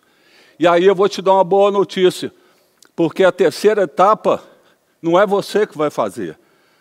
E 0.57 0.65
aí 0.65 0.85
eu 0.85 0.95
vou 0.95 1.09
te 1.09 1.21
dar 1.21 1.33
uma 1.33 1.43
boa 1.43 1.69
notícia, 1.69 2.31
porque 2.95 3.25
a 3.25 3.31
terceira 3.31 3.83
etapa 3.83 4.41
Não 5.01 5.19
é 5.19 5.27
você 5.27 5.67
que 5.67 5.77
vai 5.77 5.89
fazer. 5.89 6.39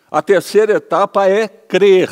A 0.09 0.21
terceira 0.21 0.77
etapa 0.77 1.27
é 1.27 1.47
crer. 1.47 2.09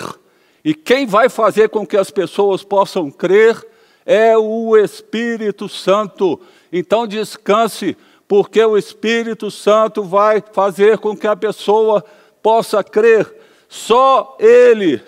E 0.63 0.73
quem 0.73 1.07
vai 1.07 1.29
fazer 1.29 1.69
com 1.69 1.87
que 1.87 1.95
as 1.95 2.11
pessoas 2.11 2.63
possam 2.63 3.09
crer 3.09 3.65
é 4.05 4.37
o 4.37 4.77
Espírito 4.77 5.67
Santo. 5.67 6.39
Então 6.71 7.07
descanse, 7.07 7.97
porque 8.27 8.63
o 8.63 8.77
Espírito 8.77 9.49
Santo 9.49 10.03
vai 10.03 10.43
fazer 10.53 10.97
com 10.99 11.17
que 11.17 11.27
a 11.27 11.35
pessoa 11.35 12.03
possa 12.41 12.83
crer. 12.83 13.33
Só 13.67 14.37
Ele 14.39 15.01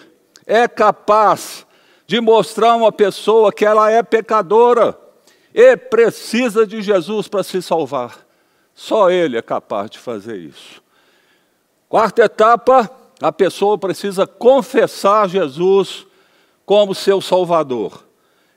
é 0.45 0.67
capaz 0.67 1.65
de 2.07 2.19
mostrar 2.21 2.71
a 2.71 2.75
uma 2.75 2.91
pessoa 2.91 3.51
que 3.51 3.65
ela 3.65 3.91
é 3.91 4.01
pecadora 4.01 4.97
e 5.53 5.75
precisa 5.75 6.65
de 6.65 6.81
Jesus 6.81 7.27
para 7.27 7.43
se 7.43 7.61
salvar. 7.61 8.25
Só 8.73 9.09
Ele 9.09 9.37
é 9.37 9.41
capaz 9.41 9.89
de 9.89 9.99
fazer 9.99 10.37
isso. 10.37 10.81
Quarta 11.89 12.23
etapa, 12.23 12.89
a 13.21 13.31
pessoa 13.31 13.77
precisa 13.77 14.27
confessar 14.27 15.27
Jesus 15.27 16.05
como 16.65 16.93
seu 16.93 17.21
Salvador. 17.21 18.06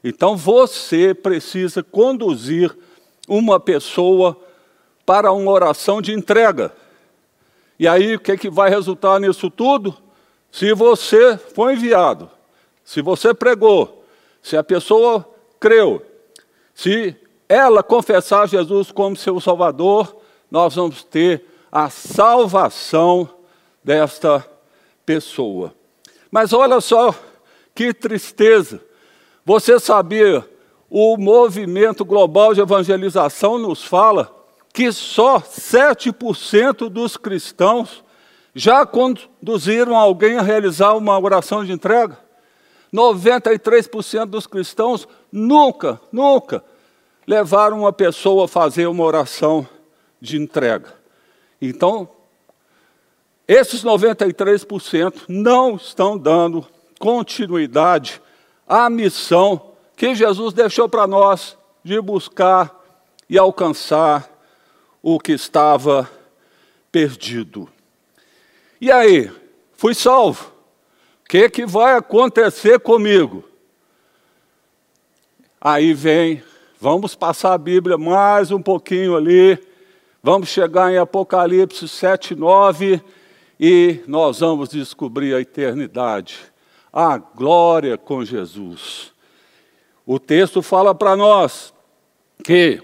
Então 0.02 0.36
você 0.36 1.14
precisa 1.14 1.82
conduzir 1.82 2.76
uma 3.28 3.60
pessoa 3.60 4.36
para 5.04 5.32
uma 5.32 5.50
oração 5.50 6.00
de 6.00 6.12
entrega. 6.12 6.72
E 7.78 7.88
aí, 7.88 8.14
o 8.14 8.20
que, 8.20 8.32
é 8.32 8.36
que 8.36 8.50
vai 8.50 8.68
resultar 8.70 9.18
nisso 9.20 9.50
tudo? 9.50 9.96
Se 10.50 10.74
você 10.74 11.36
foi 11.36 11.74
enviado, 11.74 12.30
se 12.84 13.00
você 13.00 13.32
pregou, 13.32 14.04
se 14.42 14.56
a 14.56 14.62
pessoa 14.62 15.26
creu, 15.58 16.04
se 16.74 17.16
ela 17.48 17.82
confessar 17.82 18.48
Jesus 18.48 18.90
como 18.90 19.16
seu 19.16 19.40
Salvador, 19.40 20.16
nós 20.50 20.74
vamos 20.74 21.04
ter 21.04 21.44
a 21.70 21.88
salvação 21.88 23.28
desta 23.82 24.46
pessoa. 25.06 25.74
Mas 26.30 26.52
olha 26.52 26.80
só 26.80 27.14
que 27.74 27.94
tristeza. 27.94 28.80
Você 29.50 29.80
sabia, 29.80 30.48
o 30.88 31.16
movimento 31.16 32.04
global 32.04 32.54
de 32.54 32.60
evangelização 32.60 33.58
nos 33.58 33.82
fala 33.82 34.32
que 34.72 34.92
só 34.92 35.40
7% 35.40 36.88
dos 36.88 37.16
cristãos 37.16 38.04
já 38.54 38.86
conduziram 38.86 39.96
alguém 39.96 40.38
a 40.38 40.42
realizar 40.42 40.94
uma 40.94 41.18
oração 41.18 41.64
de 41.64 41.72
entrega. 41.72 42.16
93% 42.94 44.26
dos 44.26 44.46
cristãos 44.46 45.08
nunca, 45.32 46.00
nunca 46.12 46.62
levaram 47.26 47.80
uma 47.80 47.92
pessoa 47.92 48.44
a 48.44 48.48
fazer 48.48 48.86
uma 48.86 49.02
oração 49.02 49.66
de 50.20 50.40
entrega. 50.40 50.94
Então, 51.60 52.08
esses 53.48 53.82
93% 53.82 55.24
não 55.26 55.74
estão 55.74 56.16
dando 56.16 56.64
continuidade 57.00 58.22
a 58.70 58.88
missão 58.88 59.72
que 59.96 60.14
Jesus 60.14 60.54
deixou 60.54 60.88
para 60.88 61.04
nós 61.04 61.58
de 61.82 62.00
buscar 62.00 62.72
e 63.28 63.36
alcançar 63.36 64.30
o 65.02 65.18
que 65.18 65.32
estava 65.32 66.08
perdido. 66.92 67.68
E 68.80 68.92
aí, 68.92 69.28
fui 69.72 69.92
salvo. 69.92 70.52
O 71.24 71.28
que, 71.28 71.50
que 71.50 71.66
vai 71.66 71.96
acontecer 71.96 72.78
comigo? 72.78 73.42
Aí 75.60 75.92
vem, 75.92 76.40
vamos 76.80 77.16
passar 77.16 77.54
a 77.54 77.58
Bíblia 77.58 77.98
mais 77.98 78.52
um 78.52 78.62
pouquinho 78.62 79.16
ali, 79.16 79.58
vamos 80.22 80.48
chegar 80.48 80.92
em 80.92 80.96
Apocalipse 80.96 81.88
7, 81.88 82.36
9 82.36 83.02
e 83.58 84.00
nós 84.06 84.38
vamos 84.38 84.68
descobrir 84.68 85.34
a 85.34 85.40
eternidade 85.40 86.50
a 86.92 87.18
glória 87.18 87.96
com 87.96 88.24
Jesus. 88.24 89.12
O 90.06 90.18
texto 90.18 90.60
fala 90.62 90.94
para 90.94 91.16
nós 91.16 91.72
que 92.44 92.82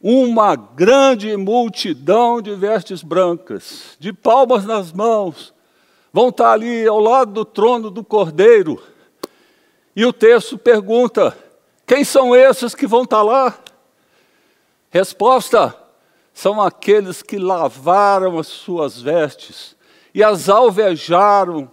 uma 0.00 0.54
grande 0.54 1.34
multidão 1.36 2.42
de 2.42 2.54
vestes 2.54 3.02
brancas, 3.02 3.96
de 3.98 4.12
palmas 4.12 4.64
nas 4.66 4.92
mãos, 4.92 5.54
vão 6.12 6.28
estar 6.28 6.52
ali 6.52 6.86
ao 6.86 7.00
lado 7.00 7.32
do 7.32 7.44
trono 7.44 7.90
do 7.90 8.04
Cordeiro. 8.04 8.82
E 9.96 10.04
o 10.04 10.12
texto 10.12 10.58
pergunta: 10.58 11.36
quem 11.86 12.04
são 12.04 12.36
esses 12.36 12.74
que 12.74 12.86
vão 12.86 13.04
estar 13.04 13.22
lá? 13.22 13.58
Resposta: 14.90 15.74
são 16.34 16.60
aqueles 16.60 17.22
que 17.22 17.38
lavaram 17.38 18.38
as 18.38 18.48
suas 18.48 19.00
vestes 19.00 19.74
e 20.12 20.22
as 20.22 20.48
alvejaram 20.48 21.70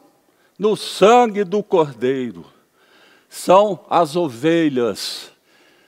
no 0.62 0.78
sangue 0.78 1.44
do 1.44 1.64
Cordeiro. 1.64 2.46
São 3.28 3.84
as 3.90 4.16
ovelhas, 4.16 5.32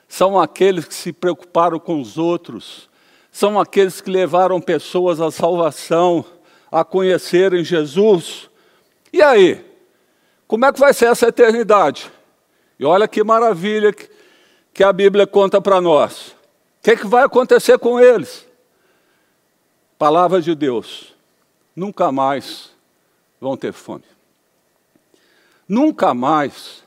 são 0.08 0.40
aqueles 0.40 0.86
que 0.86 0.96
se 0.96 1.14
preocuparam 1.14 1.78
com 1.78 2.02
os 2.02 2.18
outros, 2.18 2.90
são 3.32 3.60
aqueles 3.60 4.02
que 4.02 4.10
levaram 4.10 4.60
pessoas 4.60 5.22
à 5.22 5.30
salvação, 5.30 6.26
a 6.72 6.84
conhecerem 6.84 7.64
Jesus. 7.64 8.50
E 9.12 9.22
aí? 9.22 9.64
Como 10.48 10.66
é 10.66 10.74
que 10.74 10.80
vai 10.80 10.92
ser 10.92 11.06
essa 11.06 11.28
eternidade? 11.28 12.12
E 12.80 12.84
olha 12.84 13.08
que 13.08 13.24
maravilha 13.24 13.94
que 14.74 14.84
a 14.84 14.92
Bíblia 14.92 15.28
conta 15.28 15.62
para 15.62 15.80
nós. 15.80 16.30
O 16.30 16.36
que, 16.82 16.92
é 16.92 16.96
que 16.96 17.06
vai 17.06 17.24
acontecer 17.24 17.78
com 17.78 18.00
eles? 18.00 18.44
Palavra 20.00 20.42
de 20.42 20.56
Deus. 20.56 21.14
Nunca 21.76 22.12
mais 22.12 22.72
vão 23.40 23.56
ter 23.56 23.72
fome. 23.72 24.13
Nunca 25.74 26.14
mais 26.14 26.84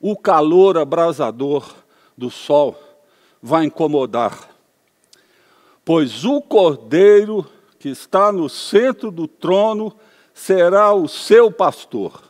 o 0.00 0.16
calor 0.16 0.78
abrasador 0.78 1.68
do 2.16 2.30
sol 2.30 2.80
vai 3.42 3.64
incomodar, 3.64 4.48
pois 5.84 6.24
o 6.24 6.40
cordeiro 6.40 7.44
que 7.76 7.88
está 7.88 8.30
no 8.30 8.48
centro 8.48 9.10
do 9.10 9.26
trono 9.26 9.92
será 10.32 10.94
o 10.94 11.08
seu 11.08 11.50
pastor. 11.50 12.22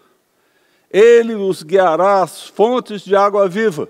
Ele 0.90 1.34
os 1.34 1.62
guiará 1.62 2.22
às 2.22 2.48
fontes 2.48 3.04
de 3.04 3.14
água 3.14 3.46
viva, 3.46 3.86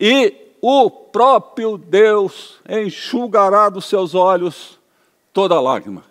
e 0.00 0.54
o 0.62 0.90
próprio 0.90 1.76
Deus 1.76 2.58
enxugará 2.66 3.68
dos 3.68 3.84
seus 3.84 4.14
olhos 4.14 4.80
toda 5.30 5.60
lágrima. 5.60 6.02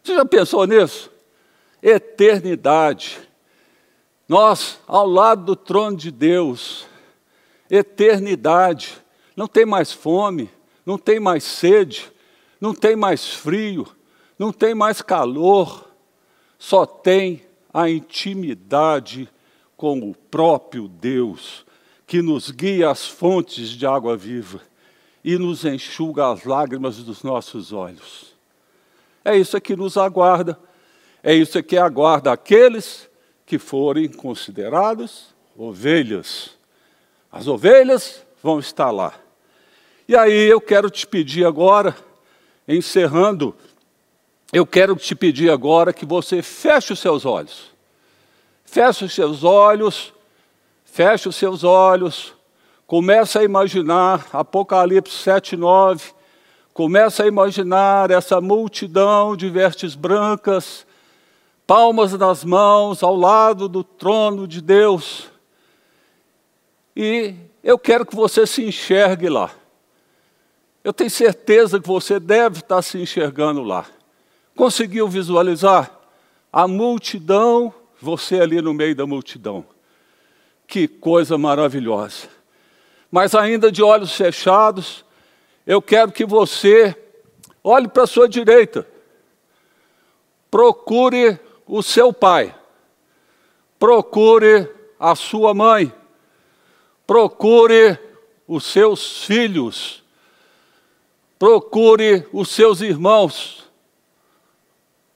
Você 0.00 0.14
já 0.14 0.24
pensou 0.24 0.64
nisso? 0.64 1.10
Eternidade 1.82 3.29
nós, 4.30 4.78
ao 4.86 5.08
lado 5.08 5.42
do 5.44 5.56
trono 5.56 5.96
de 5.96 6.08
Deus, 6.08 6.86
eternidade, 7.68 8.96
não 9.34 9.48
tem 9.48 9.66
mais 9.66 9.90
fome, 9.90 10.48
não 10.86 10.96
tem 10.96 11.18
mais 11.18 11.42
sede, 11.42 12.12
não 12.60 12.72
tem 12.72 12.94
mais 12.94 13.26
frio, 13.26 13.88
não 14.38 14.52
tem 14.52 14.72
mais 14.72 15.02
calor, 15.02 15.84
só 16.60 16.86
tem 16.86 17.42
a 17.74 17.90
intimidade 17.90 19.28
com 19.76 19.98
o 19.98 20.14
próprio 20.14 20.86
Deus, 20.86 21.66
que 22.06 22.22
nos 22.22 22.52
guia 22.52 22.88
às 22.88 23.08
fontes 23.08 23.70
de 23.70 23.84
água 23.84 24.16
viva 24.16 24.60
e 25.24 25.36
nos 25.38 25.64
enxuga 25.64 26.30
as 26.30 26.44
lágrimas 26.44 26.98
dos 26.98 27.24
nossos 27.24 27.72
olhos. 27.72 28.32
É 29.24 29.36
isso 29.36 29.60
que 29.60 29.74
nos 29.74 29.96
aguarda, 29.96 30.56
é 31.20 31.34
isso 31.34 31.60
que 31.64 31.76
aguarda 31.76 32.30
aqueles 32.30 33.09
que 33.50 33.58
forem 33.58 34.08
considerados 34.08 35.34
ovelhas. 35.58 36.50
As 37.32 37.48
ovelhas 37.48 38.24
vão 38.40 38.60
estar 38.60 38.92
lá. 38.92 39.12
E 40.06 40.14
aí 40.14 40.48
eu 40.48 40.60
quero 40.60 40.88
te 40.88 41.04
pedir 41.04 41.44
agora, 41.44 41.96
encerrando, 42.68 43.52
eu 44.52 44.64
quero 44.64 44.94
te 44.94 45.16
pedir 45.16 45.50
agora 45.50 45.92
que 45.92 46.06
você 46.06 46.42
feche 46.42 46.92
os 46.92 47.00
seus 47.00 47.26
olhos. 47.26 47.72
Feche 48.64 49.04
os 49.04 49.12
seus 49.12 49.42
olhos, 49.42 50.12
feche 50.84 51.28
os 51.28 51.34
seus 51.34 51.64
olhos, 51.64 52.32
comece 52.86 53.36
a 53.36 53.42
imaginar 53.42 54.28
Apocalipse 54.32 55.16
7, 55.24 55.56
9, 55.56 56.12
comece 56.72 57.20
a 57.20 57.26
imaginar 57.26 58.12
essa 58.12 58.40
multidão 58.40 59.36
de 59.36 59.50
vestes 59.50 59.96
brancas, 59.96 60.86
palmas 61.70 62.12
nas 62.14 62.42
mãos, 62.44 63.00
ao 63.00 63.14
lado 63.14 63.68
do 63.68 63.84
trono 63.84 64.48
de 64.48 64.60
Deus. 64.60 65.30
E 66.96 67.36
eu 67.62 67.78
quero 67.78 68.04
que 68.04 68.16
você 68.16 68.44
se 68.44 68.64
enxergue 68.64 69.28
lá. 69.28 69.52
Eu 70.82 70.92
tenho 70.92 71.08
certeza 71.08 71.78
que 71.78 71.86
você 71.86 72.18
deve 72.18 72.58
estar 72.58 72.82
se 72.82 72.98
enxergando 72.98 73.62
lá. 73.62 73.86
Conseguiu 74.56 75.06
visualizar 75.06 75.96
a 76.52 76.66
multidão, 76.66 77.72
você 78.00 78.40
ali 78.40 78.60
no 78.60 78.74
meio 78.74 78.96
da 78.96 79.06
multidão? 79.06 79.64
Que 80.66 80.88
coisa 80.88 81.38
maravilhosa. 81.38 82.26
Mas 83.12 83.32
ainda 83.32 83.70
de 83.70 83.80
olhos 83.80 84.12
fechados, 84.16 85.04
eu 85.64 85.80
quero 85.80 86.10
que 86.10 86.26
você 86.26 86.96
Olhe 87.62 87.88
para 87.88 88.04
a 88.04 88.06
sua 88.06 88.28
direita. 88.28 88.86
Procure 90.50 91.38
o 91.70 91.82
seu 91.82 92.12
pai. 92.12 92.54
Procure 93.78 94.68
a 94.98 95.14
sua 95.14 95.54
mãe. 95.54 95.92
Procure 97.06 97.96
os 98.46 98.64
seus 98.64 99.24
filhos. 99.24 100.02
Procure 101.38 102.26
os 102.32 102.50
seus 102.50 102.80
irmãos. 102.80 103.64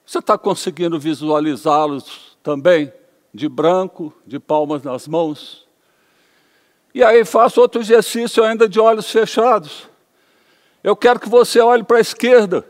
Você 0.06 0.18
está 0.18 0.38
conseguindo 0.38 0.98
visualizá-los 0.98 2.38
também? 2.42 2.92
De 3.32 3.48
branco, 3.48 4.14
de 4.24 4.38
palmas 4.38 4.84
nas 4.84 5.08
mãos? 5.08 5.66
E 6.94 7.02
aí 7.02 7.24
faço 7.24 7.60
outro 7.60 7.80
exercício 7.80 8.44
ainda 8.44 8.68
de 8.68 8.78
olhos 8.78 9.10
fechados. 9.10 9.88
Eu 10.84 10.94
quero 10.94 11.18
que 11.18 11.28
você 11.28 11.58
olhe 11.58 11.82
para 11.82 11.98
a 11.98 12.00
esquerda. 12.00 12.64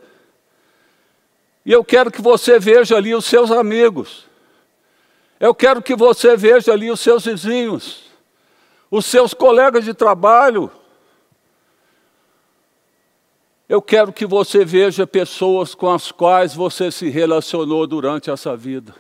E 1.65 1.73
eu 1.73 1.85
quero 1.85 2.11
que 2.11 2.21
você 2.21 2.59
veja 2.59 2.97
ali 2.97 3.15
os 3.15 3.25
seus 3.25 3.51
amigos. 3.51 4.27
Eu 5.41 5.55
quero 5.55 5.83
que 5.83 5.97
você 5.97 6.37
veja 6.37 6.73
ali 6.73 6.91
os 6.91 7.01
seus 7.01 7.25
vizinhos, 7.25 8.05
os 8.91 9.07
seus 9.07 9.33
colegas 9.33 9.85
de 9.85 9.95
trabalho. 9.95 10.71
Eu 13.69 13.81
quero 13.81 14.13
que 14.13 14.27
você 14.27 14.65
veja 14.65 15.07
pessoas 15.07 15.75
com 15.75 15.91
as 15.91 16.13
quais 16.13 16.55
você 16.55 16.91
se 16.91 17.09
relacionou 17.09 17.87
durante 17.87 18.31
essa 18.31 18.57
vida. 18.57 18.95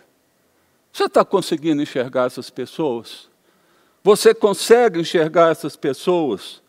Você 0.90 1.04
está 1.04 1.24
conseguindo 1.24 1.82
enxergar 1.82 2.26
essas 2.26 2.50
pessoas? 2.50 3.28
Você 4.02 4.34
consegue 4.34 5.00
enxergar 5.00 5.50
essas 5.50 5.76
pessoas? 5.76 6.62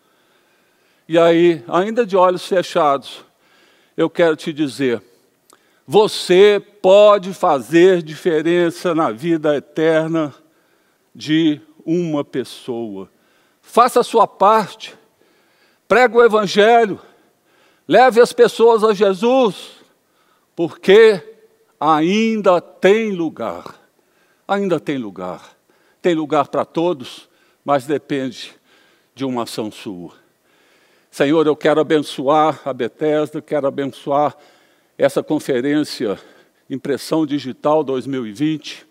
E 1.07 1.17
aí, 1.17 1.63
ainda 1.67 2.05
de 2.05 2.17
olhos 2.17 2.45
fechados, 2.45 3.23
eu 3.95 4.09
quero 4.09 4.35
te 4.35 4.51
dizer: 4.51 5.01
você 5.85 6.61
pode 6.81 7.33
fazer 7.33 8.01
diferença 8.01 8.95
na 8.95 9.11
vida 9.11 9.55
eterna 9.55 10.33
de 11.13 11.61
uma 11.85 12.23
pessoa. 12.23 13.09
Faça 13.61 13.99
a 13.99 14.03
sua 14.03 14.27
parte, 14.27 14.95
pregue 15.87 16.17
o 16.17 16.23
Evangelho, 16.23 16.99
leve 17.87 18.19
as 18.19 18.33
pessoas 18.33 18.83
a 18.83 18.93
Jesus, 18.93 19.71
porque 20.55 21.21
ainda 21.79 22.59
tem 22.61 23.11
lugar. 23.11 23.75
Ainda 24.47 24.79
tem 24.79 24.97
lugar 24.97 25.55
tem 26.05 26.13
lugar 26.13 26.49
para 26.49 26.63
todos, 26.63 27.27
mas 27.63 27.87
depende 27.87 28.53
de 29.15 29.25
uma 29.25 29.41
ação 29.41 29.71
sua. 29.71 30.13
Senhor, 31.09 31.47
eu 31.47 31.55
quero 31.55 31.81
abençoar 31.81 32.61
a 32.63 32.71
Bethesda, 32.71 33.41
quero 33.41 33.65
abençoar 33.65 34.37
essa 34.97 35.21
conferência 35.21 36.17
Impressão 36.69 37.25
Digital 37.25 37.83
2020. 37.83 38.87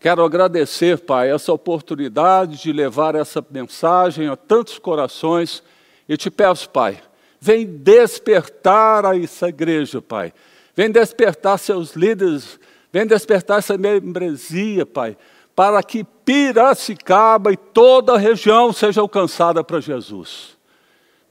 Quero 0.00 0.24
agradecer, 0.24 0.98
Pai, 0.98 1.30
essa 1.30 1.52
oportunidade 1.52 2.62
de 2.62 2.72
levar 2.72 3.14
essa 3.14 3.44
mensagem 3.50 4.28
a 4.28 4.36
tantos 4.36 4.78
corações 4.78 5.62
e 6.08 6.16
te 6.16 6.30
peço, 6.30 6.70
Pai, 6.70 7.00
vem 7.40 7.64
despertar 7.64 9.04
a 9.04 9.18
essa 9.18 9.48
igreja, 9.48 10.02
Pai. 10.02 10.32
Vem 10.74 10.90
despertar 10.90 11.58
seus 11.58 11.94
líderes, 11.94 12.58
vem 12.92 13.06
despertar 13.06 13.58
essa 13.58 13.76
membresia, 13.76 14.86
Pai, 14.86 15.16
para 15.54 15.82
que 15.82 16.04
Piracicaba 16.24 17.52
e 17.52 17.56
toda 17.56 18.14
a 18.14 18.18
região 18.18 18.72
seja 18.72 19.00
alcançada 19.00 19.64
para 19.64 19.80
Jesus. 19.80 20.56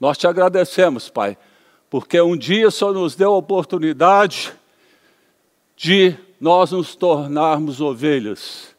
Nós 0.00 0.18
te 0.18 0.26
agradecemos, 0.26 1.08
Pai, 1.08 1.38
porque 1.90 2.20
um 2.20 2.36
dia 2.36 2.70
só 2.70 2.92
nos 2.92 3.14
deu 3.14 3.32
a 3.32 3.36
oportunidade 3.36 4.52
de 5.76 6.14
nós 6.40 6.72
nos 6.72 6.94
tornarmos 6.94 7.80
ovelhas, 7.80 8.76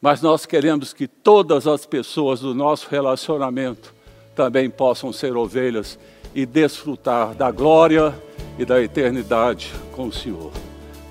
mas 0.00 0.20
nós 0.20 0.44
queremos 0.44 0.92
que 0.92 1.06
todas 1.06 1.66
as 1.66 1.86
pessoas 1.86 2.40
do 2.40 2.54
nosso 2.54 2.88
relacionamento 2.90 3.94
também 4.34 4.68
possam 4.68 5.12
ser 5.12 5.36
ovelhas 5.36 5.98
e 6.34 6.46
desfrutar 6.46 7.34
da 7.34 7.50
glória 7.50 8.14
e 8.58 8.64
da 8.64 8.82
eternidade 8.82 9.72
com 9.92 10.06
o 10.06 10.12
Senhor. 10.12 10.50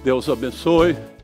Deus 0.03 0.27
abençoe. 0.27 1.10